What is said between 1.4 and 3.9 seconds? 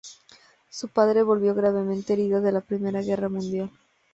gravemente herido de la Primera Guerra Mundial.